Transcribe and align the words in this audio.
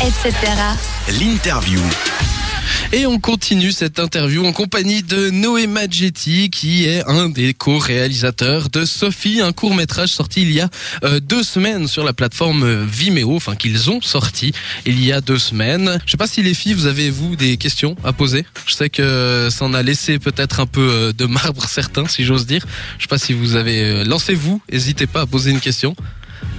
etc. 0.00 0.32
L'interview. 1.20 1.80
Et 2.92 3.06
on 3.06 3.18
continue 3.18 3.72
cette 3.72 3.98
interview 3.98 4.46
en 4.46 4.52
compagnie 4.52 5.02
de 5.02 5.30
Noé 5.30 5.66
Maggetti, 5.66 6.50
qui 6.50 6.84
est 6.84 7.04
un 7.06 7.28
des 7.28 7.52
co-réalisateurs 7.52 8.70
de 8.70 8.84
Sophie, 8.84 9.40
un 9.40 9.52
court 9.52 9.74
métrage 9.74 10.10
sorti 10.10 10.42
il 10.42 10.52
y 10.52 10.60
a 10.60 10.68
euh, 11.04 11.20
deux 11.20 11.42
semaines 11.42 11.88
sur 11.88 12.04
la 12.04 12.12
plateforme 12.12 12.84
Vimeo, 12.84 13.34
enfin 13.34 13.56
qu'ils 13.56 13.90
ont 13.90 14.00
sorti 14.00 14.52
il 14.86 15.04
y 15.04 15.12
a 15.12 15.20
deux 15.20 15.38
semaines. 15.38 15.98
Je 16.06 16.12
sais 16.12 16.16
pas 16.16 16.26
si 16.26 16.42
les 16.42 16.54
filles, 16.54 16.74
vous 16.74 16.86
avez 16.86 17.10
vous 17.10 17.36
des 17.36 17.56
questions 17.56 17.96
à 18.04 18.12
poser 18.12 18.46
Je 18.66 18.74
sais 18.74 18.90
que 18.90 19.48
ça 19.50 19.64
en 19.64 19.74
a 19.74 19.82
laissé 19.82 20.18
peut-être 20.18 20.60
un 20.60 20.66
peu 20.66 20.88
euh, 20.90 21.12
de 21.12 21.26
marbre 21.26 21.64
certains, 21.68 22.06
si 22.06 22.24
j'ose 22.24 22.46
dire. 22.46 22.64
Je 22.98 23.02
sais 23.02 23.08
pas 23.08 23.18
si 23.18 23.32
vous 23.32 23.56
avez... 23.56 23.82
euh, 23.82 24.04
Lancez-vous, 24.04 24.62
n'hésitez 24.72 25.06
pas 25.06 25.22
à 25.22 25.26
poser 25.26 25.50
une 25.50 25.60
question. 25.60 25.94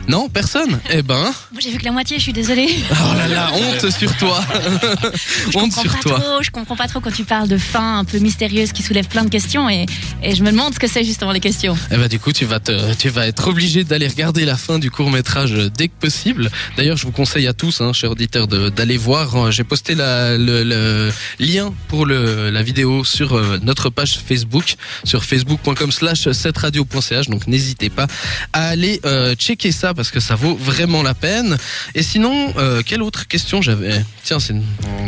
Non, 0.10 0.28
personne 0.28 0.80
Eh 0.90 1.04
ben, 1.04 1.22
Moi 1.52 1.62
j'ai 1.62 1.70
vu 1.70 1.78
que 1.78 1.86
la 1.86 1.92
moitié, 1.92 2.18
je 2.18 2.24
suis 2.24 2.34
désolée. 2.34 2.68
oh 2.92 3.14
là 3.16 3.28
là, 3.28 3.52
honte 3.54 3.92
sur 3.92 4.18
toi 4.18 4.44
Je 5.52 5.56
Honte 5.56 5.66
comprends 5.72 5.82
sur 5.84 5.92
pas 5.92 6.00
toi 6.00 6.20
trop, 6.20 6.42
je 6.42 6.50
comprends 6.50 6.76
pas 6.76 6.88
trop 6.88 7.00
quand 7.00 7.12
tu 7.12 7.26
parles 7.26 7.48
de 7.48 7.60
fin 7.60 8.00
un 8.00 8.06
peu 8.06 8.18
mystérieuse 8.18 8.72
qui 8.72 8.82
soulève 8.82 9.08
plein 9.08 9.24
de 9.24 9.30
questions 9.30 9.70
et, 9.70 9.86
et 10.24 10.34
je 10.34 10.42
me 10.44 10.50
demande 10.50 10.74
ce 10.74 10.80
que 10.80 10.88
c'est 10.88 11.04
justement 11.04 11.32
les 11.32 11.40
questions. 11.40 11.78
Eh 11.92 11.98
ben 11.98 12.08
du 12.08 12.20
coup 12.20 12.34
tu 12.34 12.46
vas 12.46 12.60
te, 12.60 12.96
tu 12.96 13.10
vas 13.10 13.28
être 13.28 13.48
obligé 13.50 13.84
d'aller 13.84 14.08
regarder 14.08 14.46
la 14.46 14.58
fin 14.58 14.80
du 14.80 14.90
court 14.90 15.12
métrage 15.12 15.54
dès 15.78 15.90
que 15.90 15.94
possible. 16.00 16.50
D'ailleurs 16.76 16.98
je 16.98 17.06
vous 17.06 17.12
conseille 17.12 17.46
à 17.46 17.54
tous, 17.54 17.80
hein, 17.80 17.94
chers 17.94 18.10
auditeurs, 18.10 18.48
d'aller 18.48 18.98
voir. 18.98 19.52
J'ai 19.52 19.64
posté 19.64 19.94
la, 19.94 20.40
le, 20.40 20.64
le 20.64 21.12
lien 21.40 21.72
pour 21.88 22.08
le, 22.08 22.50
la 22.50 22.64
vidéo 22.64 23.04
sur 23.06 23.34
euh, 23.38 23.60
notre 23.62 23.92
page 23.92 24.18
Facebook, 24.28 24.74
sur 25.04 25.24
facebook.com/slash 25.24 26.28
7radio.ch. 26.30 27.28
Donc 27.30 27.46
n'hésitez 27.46 27.92
pas 27.92 28.08
à 28.54 28.70
aller 28.70 29.00
euh, 29.06 29.36
checker 29.36 29.72
ça 29.72 29.94
parce 30.00 30.12
que 30.12 30.22
ça 30.22 30.36
vaut 30.36 30.56
vraiment 30.56 31.04
la 31.04 31.14
peine. 31.14 31.58
Et 31.94 32.04
sinon, 32.04 32.54
euh, 32.58 32.82
quelle 32.86 33.04
autre 33.04 33.28
question 33.28 33.62
j'avais? 33.62 34.02
Tiens, 34.24 34.40
c'est 34.40 34.54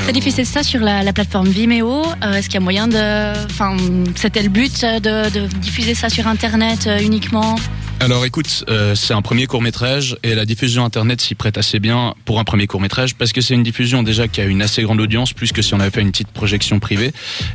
T'as 0.06 0.12
diffusé 0.12 0.44
ça 0.44 0.64
sur 0.64 0.82
la, 0.82 1.02
la 1.02 1.14
plateforme 1.14 1.48
Vimeo. 1.48 2.04
Euh, 2.26 2.34
Est-ce 2.34 2.48
qu'il 2.48 2.56
y 2.56 2.58
a 2.58 2.60
moyen 2.60 2.90
de. 2.90 3.46
Enfin, 3.46 3.78
c'était 4.18 4.44
le 4.44 4.50
but 4.50 4.82
de, 4.84 5.30
de 5.30 5.48
diffuser 5.48 5.96
ça 5.96 6.10
sur 6.10 6.28
internet 6.28 6.88
euh, 6.88 7.00
uniquement? 7.00 7.56
Alors 8.02 8.26
écoute, 8.26 8.66
euh, 8.68 8.96
c'est 8.96 9.14
un 9.14 9.22
premier 9.22 9.46
court 9.46 9.62
métrage 9.62 10.18
et 10.24 10.34
la 10.34 10.44
diffusion 10.44 10.84
internet 10.84 11.22
s'y 11.22 11.36
prête 11.36 11.60
assez 11.60 11.80
bien 11.80 12.16
pour 12.26 12.40
un 12.40 12.44
premier 12.44 12.66
court 12.66 12.82
métrage 12.82 13.14
parce 13.14 13.32
que 13.32 13.42
c'est 13.42 13.54
une 13.54 13.62
diffusion 13.62 14.02
déjà 14.02 14.28
qui 14.28 14.42
a 14.42 14.46
une 14.46 14.64
assez 14.64 14.82
grande 14.82 15.00
audience, 15.00 15.34
plus 15.34 15.52
que 15.52 15.62
si 15.62 15.76
on 15.76 15.80
avait 15.80 15.92
fait 15.92 16.02
une 16.02 16.10
petite 16.10 16.30
projection 16.30 16.80
privée 16.80 17.12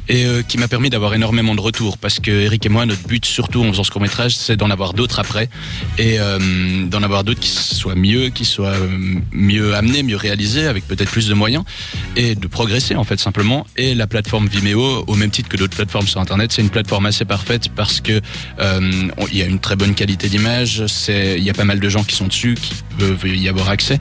et 0.08 0.24
euh, 0.24 0.42
qui 0.42 0.56
m'a 0.56 0.68
permis 0.68 0.88
d'avoir 0.88 1.14
énormément 1.14 1.56
de 1.56 1.60
retours 1.60 1.98
parce 1.98 2.20
que 2.20 2.30
Eric 2.30 2.64
et 2.64 2.68
moi, 2.68 2.86
notre 2.86 3.08
but 3.08 3.26
surtout 3.26 3.64
en 3.64 3.72
faisant 3.72 3.82
ce 3.82 3.90
court 3.90 4.00
métrage, 4.00 4.36
c'est 4.36 4.56
d'en 4.56 4.70
avoir 4.70 4.94
d'autres 4.94 5.18
après 5.18 5.50
et 5.98 6.20
euh, 6.20 6.38
d'en 6.86 7.02
avoir 7.02 7.24
d'autres 7.24 7.40
qui 7.40 7.50
soient 7.50 7.96
mieux, 7.96 8.28
qui 8.28 8.44
soient 8.44 8.76
mieux 9.32 9.74
amenés, 9.74 10.04
mieux 10.04 10.14
réalisés, 10.16 10.68
avec 10.68 10.86
peut-être 10.86 11.10
plus 11.10 11.26
de 11.26 11.34
moyens 11.34 11.64
et 12.14 12.36
de 12.36 12.46
progresser 12.46 12.94
en 12.94 13.02
fait 13.02 13.18
simplement. 13.18 13.66
Et 13.76 13.96
la 13.96 14.06
plateforme 14.06 14.46
Vimeo, 14.46 15.06
au 15.08 15.16
même 15.16 15.32
titre 15.32 15.48
que 15.48 15.56
d'autres 15.56 15.74
plateformes 15.74 16.06
sur 16.06 16.20
internet, 16.20 16.52
c'est 16.52 16.62
une 16.62 16.70
plateforme 16.70 17.06
assez 17.06 17.24
parfaite 17.24 17.68
parce 17.74 18.00
que 18.00 18.20
il 18.60 19.36
y 19.36 19.42
a 19.42 19.46
une 19.46 19.58
très 19.58 19.74
bonne 19.74 19.96
qualité 19.96 20.28
d'image, 20.36 20.86
c'est 20.86 21.36
il 21.38 21.44
y 21.44 21.50
a 21.50 21.54
pas 21.54 21.64
mal 21.64 21.80
de 21.80 21.88
gens 21.88 22.04
qui 22.04 22.14
sont 22.14 22.26
dessus, 22.26 22.56
qui 22.60 22.74
peuvent 22.98 23.26
y 23.26 23.48
avoir 23.48 23.68
accès, 23.70 23.98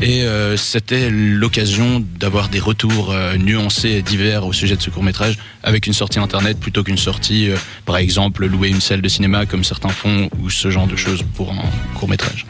et 0.00 0.22
euh, 0.22 0.56
c'était 0.56 1.10
l'occasion 1.10 2.04
d'avoir 2.20 2.48
des 2.48 2.60
retours 2.60 3.12
euh, 3.12 3.36
nuancés 3.36 3.90
et 3.90 4.02
divers 4.02 4.44
au 4.46 4.52
sujet 4.52 4.76
de 4.76 4.82
ce 4.82 4.90
court 4.90 5.02
métrage 5.02 5.38
avec 5.62 5.86
une 5.86 5.92
sortie 5.92 6.18
internet 6.18 6.58
plutôt 6.58 6.82
qu'une 6.82 6.98
sortie, 6.98 7.50
euh, 7.50 7.56
par 7.84 7.96
exemple 7.96 8.46
louer 8.46 8.68
une 8.68 8.80
salle 8.80 9.02
de 9.02 9.08
cinéma 9.08 9.46
comme 9.46 9.64
certains 9.64 9.88
font 9.88 10.28
ou 10.40 10.50
ce 10.50 10.70
genre 10.70 10.86
de 10.86 10.96
choses 10.96 11.24
pour 11.34 11.52
un 11.52 11.70
court 11.94 12.08
métrage. 12.08 12.46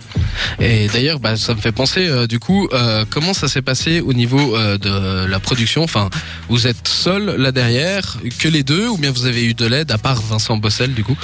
Et 0.60 0.88
d'ailleurs, 0.88 1.20
bah, 1.20 1.36
ça 1.36 1.54
me 1.54 1.60
fait 1.60 1.72
penser, 1.72 2.26
du 2.28 2.38
coup, 2.38 2.68
comment 3.10 3.34
ça 3.34 3.48
s'est 3.48 3.62
passé 3.62 4.00
au 4.00 4.12
niveau 4.12 4.56
de 4.56 5.26
la 5.26 5.40
production? 5.40 5.82
Enfin, 5.82 6.10
vous 6.48 6.66
êtes 6.66 6.86
seul 6.86 7.36
là 7.36 7.50
derrière, 7.50 8.18
que 8.38 8.48
les 8.48 8.62
deux, 8.62 8.88
ou 8.88 8.96
bien 8.96 9.10
vous 9.10 9.26
avez 9.26 9.44
eu 9.44 9.54
de 9.54 9.66
l'aide, 9.66 9.90
à 9.90 9.98
part 9.98 10.20
Vincent 10.20 10.56
Bossel, 10.56 10.94
du 10.94 11.02
coup? 11.02 11.16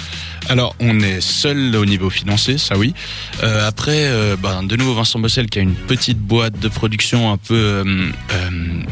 Alors, 0.49 0.75
on 0.81 1.01
est 1.01 1.21
seul 1.21 1.75
au 1.77 1.87
niveau 1.87 2.04
financier, 2.11 2.59
ça 2.59 2.77
oui. 2.77 2.95
Euh, 3.43 3.67
après, 3.67 4.07
euh, 4.07 4.37
ben, 4.37 4.63
de 4.63 4.77
nouveau 4.77 4.95
Vincent 4.95 5.19
Bossel 5.19 5.47
qui 5.47 5.59
a 5.59 5.63
une 5.63 5.75
petite 5.75 6.19
boîte 6.19 6.59
de 6.59 6.69
production 6.69 7.33
un 7.33 7.37
peu 7.37 7.55
euh, 7.55 8.83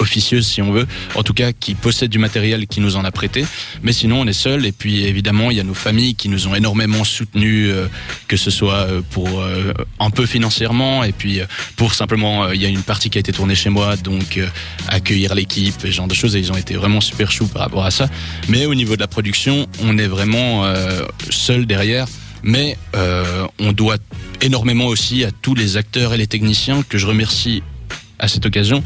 officieuse 0.00 0.46
si 0.46 0.62
on 0.62 0.72
veut, 0.72 0.86
en 1.14 1.22
tout 1.22 1.34
cas 1.34 1.52
qui 1.52 1.74
possède 1.74 2.10
du 2.10 2.18
matériel 2.18 2.66
qui 2.66 2.80
nous 2.80 2.96
en 2.96 3.04
a 3.04 3.10
prêté. 3.10 3.44
Mais 3.82 3.92
sinon, 3.92 4.20
on 4.20 4.26
est 4.26 4.32
seul. 4.32 4.66
Et 4.66 4.72
puis 4.72 5.04
évidemment, 5.04 5.50
il 5.50 5.56
y 5.56 5.60
a 5.60 5.64
nos 5.64 5.74
familles 5.74 6.14
qui 6.14 6.28
nous 6.28 6.48
ont 6.48 6.54
énormément 6.54 7.04
soutenus, 7.04 7.70
que 8.26 8.36
ce 8.36 8.50
soit 8.50 8.88
pour 9.10 9.44
un 10.00 10.10
peu 10.10 10.26
financièrement 10.26 11.04
et 11.04 11.12
puis 11.12 11.40
pour 11.76 11.94
simplement, 11.94 12.50
il 12.50 12.60
y 12.60 12.66
a 12.66 12.68
une 12.68 12.82
partie 12.82 13.10
qui 13.10 13.18
a 13.18 13.20
été 13.20 13.32
tournée 13.32 13.54
chez 13.54 13.70
moi, 13.70 13.96
donc 13.96 14.40
accueillir 14.88 15.34
l'équipe, 15.34 15.74
ce 15.80 15.90
genre 15.90 16.08
de 16.08 16.14
choses. 16.14 16.34
Et 16.36 16.40
ils 16.40 16.50
ont 16.50 16.56
été 16.56 16.74
vraiment 16.74 17.00
super 17.00 17.30
choux 17.30 17.46
par 17.46 17.62
rapport 17.62 17.84
à 17.84 17.90
ça. 17.90 18.08
Mais 18.48 18.66
au 18.66 18.74
niveau 18.74 18.96
de 18.96 19.00
la 19.00 19.08
production, 19.08 19.66
on 19.82 19.98
est 19.98 20.08
vraiment 20.08 20.64
seul 21.30 21.66
derrière. 21.66 22.06
Mais 22.42 22.76
euh, 22.96 23.46
on 23.58 23.72
doit 23.72 23.96
énormément 24.40 24.86
aussi 24.86 25.24
à 25.24 25.30
tous 25.30 25.54
les 25.54 25.76
acteurs 25.76 26.12
et 26.14 26.16
les 26.16 26.26
techniciens 26.26 26.82
que 26.88 26.98
je 26.98 27.06
remercie 27.06 27.62
à 28.18 28.28
cette 28.28 28.46
occasion, 28.46 28.84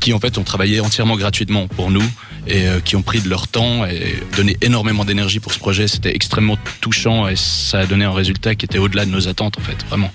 qui 0.00 0.12
en 0.12 0.18
fait 0.18 0.38
ont 0.38 0.42
travaillé 0.42 0.80
entièrement 0.80 1.16
gratuitement 1.16 1.68
pour 1.68 1.92
nous 1.92 2.02
et 2.48 2.66
euh, 2.66 2.80
qui 2.80 2.96
ont 2.96 3.02
pris 3.02 3.20
de 3.20 3.28
leur 3.28 3.46
temps 3.46 3.86
et 3.86 4.16
donné 4.36 4.56
énormément 4.60 5.04
d'énergie 5.04 5.38
pour 5.38 5.52
ce 5.52 5.60
projet. 5.60 5.86
C'était 5.86 6.12
extrêmement 6.16 6.58
touchant 6.80 7.28
et 7.28 7.36
ça 7.36 7.80
a 7.80 7.86
donné 7.86 8.04
un 8.04 8.12
résultat 8.12 8.56
qui 8.56 8.64
était 8.66 8.78
au-delà 8.78 9.04
de 9.04 9.10
nos 9.12 9.28
attentes 9.28 9.56
en 9.56 9.60
fait, 9.60 9.76
vraiment. 9.88 10.10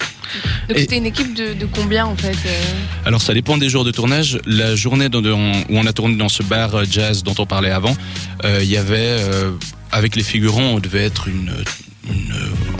Donc 0.67 0.77
c'était 0.79 0.97
une 0.97 1.05
équipe 1.05 1.33
de, 1.33 1.53
de 1.53 1.65
combien 1.65 2.05
en 2.05 2.17
fait 2.17 2.35
euh 2.45 2.61
Alors 3.05 3.21
ça 3.21 3.33
dépend 3.33 3.57
des 3.57 3.69
jours 3.69 3.85
de 3.85 3.91
tournage. 3.91 4.39
La 4.45 4.75
journée 4.75 5.07
dans- 5.07 5.21
dans- 5.21 5.37
où 5.39 5.77
on 5.77 5.85
a 5.85 5.93
tourné 5.93 6.17
dans 6.17 6.27
ce 6.27 6.43
bar 6.43 6.75
euh, 6.75 6.83
jazz 6.89 7.23
dont 7.23 7.35
on 7.39 7.45
parlait 7.45 7.71
avant, 7.71 7.95
euh, 8.43 8.59
il 8.61 8.69
y 8.69 8.75
avait, 8.75 8.97
euh, 8.99 9.51
avec 9.93 10.17
les 10.17 10.23
figurants, 10.23 10.71
on 10.75 10.79
devait 10.79 11.05
être 11.05 11.29
une, 11.29 11.53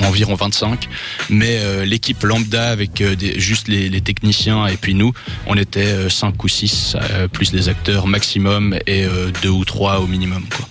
environ 0.03 0.35
25. 0.35 0.88
Mais 1.29 1.59
euh, 1.59 1.85
l'équipe 1.85 2.21
lambda 2.23 2.69
avec 2.69 3.01
euh, 3.01 3.15
des, 3.15 3.39
juste 3.39 3.67
les, 3.67 3.89
les 3.89 4.01
techniciens 4.01 4.67
et 4.67 4.77
puis 4.77 4.93
nous, 4.93 5.13
on 5.45 5.57
était 5.57 6.09
5 6.09 6.43
ou 6.43 6.47
6, 6.47 6.95
plus 7.31 7.53
les 7.53 7.69
acteurs 7.69 8.07
maximum 8.07 8.77
et 8.87 9.05
2 9.41 9.49
ou 9.49 9.66
3 9.66 9.99
au 9.99 10.07
minimum. 10.07 10.43
Quoi. 10.55 10.67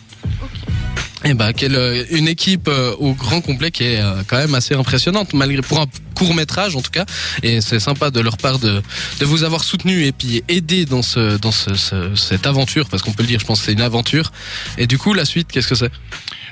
Eh 1.28 1.34
ben, 1.34 1.52
quelle, 1.52 1.74
euh, 1.74 2.04
une 2.12 2.28
équipe 2.28 2.68
euh, 2.68 2.94
au 3.00 3.12
grand 3.12 3.40
complet 3.40 3.72
qui 3.72 3.82
est 3.82 4.00
euh, 4.00 4.22
quand 4.28 4.36
même 4.36 4.54
assez 4.54 4.74
impressionnante, 4.74 5.34
malgré 5.34 5.60
pour 5.60 5.80
un 5.80 5.86
court 6.14 6.34
métrage 6.34 6.76
en 6.76 6.82
tout 6.82 6.92
cas. 6.92 7.04
Et 7.42 7.60
c'est 7.60 7.80
sympa 7.80 8.12
de 8.12 8.20
leur 8.20 8.36
part 8.36 8.60
de, 8.60 8.80
de 9.18 9.24
vous 9.24 9.42
avoir 9.42 9.64
soutenu 9.64 10.04
et 10.04 10.12
puis 10.12 10.44
aidé 10.48 10.84
dans 10.84 11.02
ce 11.02 11.36
dans 11.36 11.50
ce, 11.50 11.74
ce- 11.74 12.14
cette 12.14 12.46
aventure, 12.46 12.88
parce 12.88 13.02
qu'on 13.02 13.12
peut 13.12 13.24
le 13.24 13.28
dire, 13.28 13.40
je 13.40 13.44
pense 13.44 13.58
que 13.58 13.66
c'est 13.66 13.72
une 13.72 13.80
aventure. 13.80 14.30
Et 14.78 14.86
du 14.86 14.98
coup, 14.98 15.14
la 15.14 15.24
suite, 15.24 15.48
qu'est-ce 15.50 15.66
que 15.66 15.74
c'est? 15.74 15.90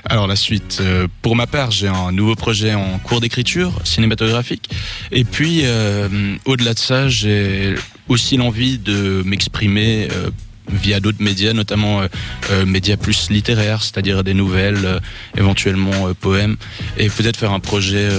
Alors 0.07 0.27
la 0.27 0.35
suite, 0.35 0.83
pour 1.21 1.35
ma 1.37 1.47
part, 1.47 1.71
j'ai 1.71 1.87
un 1.87 2.11
nouveau 2.11 2.35
projet 2.35 2.73
en 2.75 2.99
cours 2.99 3.21
d'écriture 3.21 3.71
cinématographique. 3.85 4.69
Et 5.11 5.23
puis, 5.23 5.61
euh, 5.63 6.35
au-delà 6.45 6.73
de 6.75 6.79
ça, 6.79 7.07
j'ai 7.07 7.73
aussi 8.07 8.37
l'envie 8.37 8.77
de 8.77 9.23
m'exprimer 9.25 10.09
euh, 10.11 10.29
via 10.71 10.99
d'autres 10.99 11.21
médias, 11.21 11.53
notamment 11.53 12.01
euh, 12.01 12.07
euh, 12.51 12.65
médias 12.65 12.97
plus 12.97 13.29
littéraires, 13.29 13.83
c'est-à-dire 13.83 14.23
des 14.23 14.33
nouvelles, 14.33 14.85
euh, 14.85 14.99
éventuellement 15.37 16.13
poèmes, 16.19 16.57
et 16.97 17.09
peut-être 17.09 17.37
faire 17.37 17.51
un 17.51 17.59
projet 17.59 18.09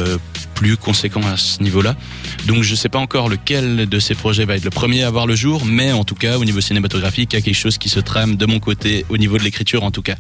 plus 0.55 0.77
conséquent 0.77 1.21
à 1.27 1.37
ce 1.37 1.63
niveau-là. 1.63 1.97
Donc 2.47 2.63
je 2.63 2.75
sais 2.75 2.89
pas 2.89 2.99
encore 2.99 3.29
lequel 3.29 3.89
de 3.89 3.99
ces 3.99 4.15
projets 4.15 4.45
va 4.45 4.57
être 4.57 4.65
le 4.65 4.71
premier 4.71 5.03
à 5.03 5.11
voir 5.11 5.27
le 5.27 5.35
jour, 5.35 5.65
mais 5.65 5.93
en 5.93 6.05
tout 6.05 6.15
cas, 6.15 6.39
au 6.39 6.45
niveau 6.45 6.61
cinématographique, 6.61 7.33
il 7.33 7.37
y 7.37 7.39
a 7.39 7.43
quelque 7.43 7.55
chose 7.55 7.79
qui 7.79 7.89
se 7.89 8.01
trame 8.01 8.37
de 8.37 8.47
mon 8.47 8.61
côté, 8.61 9.05
au 9.09 9.17
niveau 9.17 9.39
de 9.39 9.43
l'écriture 9.43 9.83
en 9.85 9.91
tout 9.91 10.03
cas. 10.03 10.17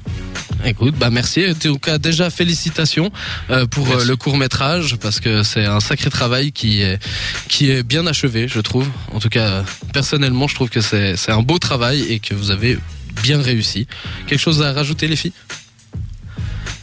Écoute, 0.69 0.97
bah 0.99 1.11
merci. 1.11 1.45
En 1.49 1.55
tout 1.55 1.79
cas, 1.79 1.97
déjà 1.99 2.29
félicitations 2.29 3.11
euh, 3.51 3.67
pour 3.67 3.87
Merci. 3.87 4.03
euh, 4.03 4.09
le 4.09 4.17
court 4.17 4.37
métrage 4.37 4.97
parce 4.97 5.21
que 5.21 5.43
c'est 5.45 5.65
un 5.65 5.79
sacré 5.81 6.11
travail 6.11 6.51
qui 6.51 6.83
est 6.83 6.99
qui 7.49 7.71
est 7.71 7.83
bien 7.85 8.05
achevé, 8.07 8.49
je 8.49 8.61
trouve. 8.61 8.89
En 9.13 9.21
tout 9.21 9.29
cas, 9.29 9.65
personnellement, 9.93 10.49
je 10.49 10.57
trouve 10.57 10.69
que 10.69 10.81
c'est 10.81 11.17
c'est 11.17 11.31
un 11.31 11.43
beau 11.43 11.59
travail 11.59 12.03
et 12.11 12.19
que 12.19 12.35
vous 12.35 12.51
avez 12.51 12.79
bien 13.23 13.41
réussi. 13.41 13.87
Quelque 14.27 14.41
chose 14.41 14.61
à 14.61 14.73
rajouter, 14.73 15.07
les 15.07 15.15
filles? 15.17 15.33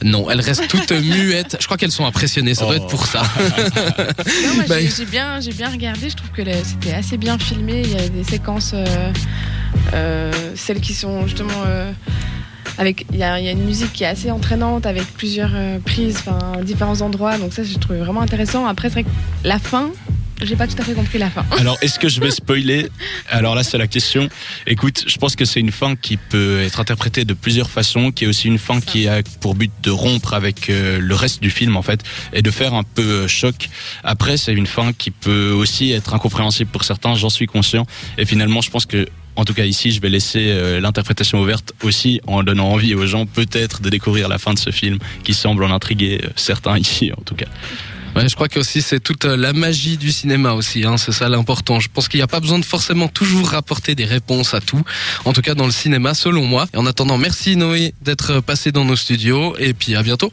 Non, 0.02 0.30
elles 0.30 0.42
restent 0.42 0.68
toutes 0.69 0.92
muettes. 1.02 1.58
Je 1.60 1.66
crois 1.66 1.75
qu'elles 1.78 1.92
sont 1.92 2.06
impressionnées. 2.06 2.56
Ça 2.56 2.66
doit 2.66 2.75
Oh. 2.80 2.84
être 2.84 2.88
pour 2.88 3.06
ça. 3.06 3.24
Bah, 4.69 4.75
j'ai- 4.80 5.06
bien, 5.06 5.40
j'ai 5.42 5.52
bien 5.52 5.69
regardé. 5.69 6.10
Je 6.10 6.16
trouve 6.16 6.30
que 6.31 6.42
c'était 6.63 6.94
assez 6.94 7.18
bien 7.18 7.38
filmé. 7.38 7.81
Il 7.84 7.92
y 7.92 7.98
a 7.98 8.08
des 8.10 8.24
séquences, 8.24 8.72
euh, 8.74 9.12
euh, 9.94 10.31
celles 10.56 10.80
qui 10.80 10.94
sont 10.94 11.28
justement 11.28 11.63
euh, 11.68 11.92
avec. 12.78 13.06
Il 13.12 13.18
y, 13.18 13.24
a, 13.24 13.40
une 13.40 13.64
musique 13.64 13.94
qui 13.94 14.04
est 14.04 14.08
assez 14.08 14.31
entraînante 14.31 14.86
avec 14.86 15.06
plusieurs 15.14 15.52
euh, 15.54 15.80
prises, 15.80 16.18
enfin 16.18 16.62
différents 16.62 17.02
endroits. 17.02 17.38
Donc 17.38 17.54
ça, 17.54 17.64
j'ai 17.64 17.78
trouvé 17.78 18.00
vraiment 18.00 18.22
intéressant. 18.22 18.66
Après, 18.66 18.90
c'est 18.90 19.06
la 19.44 19.60
fin, 19.60 19.92
j'ai 20.45 20.56
pas 20.56 20.68
tout 20.68 20.75
à 20.80 20.84
fait 20.84 20.94
compris 20.94 21.18
la 21.18 21.30
fin. 21.30 21.45
Alors, 21.60 21.78
est-ce 21.81 22.00
que 22.00 22.10
je 22.10 22.19
vais 22.19 22.31
spoiler 22.31 22.90
Alors 23.30 23.56
là, 23.56 23.63
c'est 23.63 23.78
la 23.78 23.88
question. 23.88 24.30
Écoute, 24.68 25.04
je 25.07 25.18
pense 25.18 25.36
que 25.36 25.45
c'est 25.45 25.60
une 25.60 25.72
fin 25.72 25.95
qui 25.95 26.18
peut 26.18 26.62
être 26.62 26.80
interprétée 26.80 27.25
de 27.25 27.34
plusieurs 27.34 27.69
façons, 27.69 28.12
qui 28.12 28.25
est 28.25 28.28
aussi 28.28 28.48
une 28.48 28.57
fin 28.57 28.81
qui 28.81 29.07
a 29.07 29.22
pour 29.42 29.56
but 29.56 29.72
de 29.81 29.92
rompre 29.92 30.34
avec 30.34 30.69
euh, 30.69 31.00
le 31.00 31.16
reste 31.16 31.42
du 31.42 31.50
film, 31.50 31.75
en 31.78 31.81
fait, 31.81 32.04
et 32.34 32.42
de 32.42 32.51
faire 32.51 32.74
un 32.74 32.84
peu 32.84 33.01
euh, 33.01 33.28
choc. 33.28 33.69
Après, 34.04 34.38
c'est 34.38 34.54
une 34.54 34.68
fin 34.68 34.94
qui 34.94 35.12
peut 35.12 35.51
aussi 35.51 35.92
être 35.92 36.13
incompréhensible 36.13 36.69
pour 36.72 36.84
certains, 36.84 37.16
j'en 37.16 37.30
suis 37.30 37.48
conscient. 37.48 37.86
Et 38.18 38.25
finalement, 38.25 38.62
je 38.62 38.69
pense 38.69 38.86
que 38.86 39.07
en 39.36 39.46
tout 39.46 39.56
cas 39.56 39.66
ici, 39.66 39.92
je 39.92 40.00
vais 40.00 40.10
laisser 40.10 40.51
euh, 40.51 40.80
l'interprétation 40.80 41.42
ouverte 41.42 41.74
aussi 41.81 42.22
en 42.28 42.44
donnant 42.44 42.69
envie 42.69 42.94
aux 42.94 43.07
gens 43.07 43.25
peut-être 43.25 43.81
de 43.81 43.89
découvrir 43.89 44.28
la 44.28 44.38
fin 44.38 44.54
de 44.54 44.60
ce 44.60 44.69
film 44.69 45.00
qui 45.24 45.34
semble 45.34 45.63
en 45.63 45.72
intriguer 45.72 46.22
certains 46.36 46.78
ici 46.78 47.12
en 47.18 47.22
tout 47.24 47.34
cas. 47.34 47.48
Ouais, 48.15 48.30
je 48.30 48.36
crois 48.36 48.48
que 48.48 48.60
aussi 48.60 48.81
c'est 48.81 49.00
toute 49.00 49.25
euh, 49.25 49.36
la 49.36 49.54
magie 49.54 49.98
du 49.98 50.12
cinéma 50.12 50.54
aussi, 50.54 50.86
hein, 50.86 50.98
c'est 50.98 51.12
ça 51.12 51.30
l'important. 51.30 51.80
Je 51.80 51.89
pense 51.92 52.07
qu'il 52.07 52.19
n'y 52.19 52.24
a 52.24 52.27
pas 52.27 52.39
besoin 52.39 52.60
de 52.60 52.65
forcément 52.65 53.07
toujours 53.07 53.50
rapporter 53.50 53.95
des 53.95 54.06
réponses 54.06 54.54
à 54.54 54.62
tout, 54.62 54.83
en 55.25 55.33
tout 55.33 55.42
cas 55.42 55.56
dans 55.56 55.65
le 55.65 55.71
cinéma 55.71 56.13
selon 56.13 56.45
moi. 56.45 56.68
Et 56.74 56.77
en 56.77 56.86
attendant, 56.86 57.18
merci 57.18 57.56
Noé 57.56 57.94
d'être 58.01 58.39
passé 58.39 58.71
dans 58.71 58.86
nos 58.86 58.95
studios 58.95 59.56
et 59.57 59.74
puis 59.74 59.95
à 59.95 60.04
bientôt. 60.04 60.31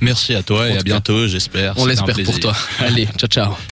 Merci 0.00 0.34
à 0.34 0.42
toi 0.42 0.62
En 0.62 0.66
et 0.66 0.78
à 0.78 0.82
bientôt, 0.82 1.26
j'espère. 1.26 1.74
On 1.76 1.86
l'espère 1.86 2.22
pour 2.22 2.38
toi. 2.38 2.54
Allez, 2.80 3.08
ciao 3.16 3.28
ciao. 3.28 3.52